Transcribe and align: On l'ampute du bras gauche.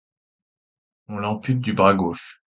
On 1.09 1.19
l'ampute 1.19 1.61
du 1.61 1.73
bras 1.73 1.93
gauche. 1.93 2.41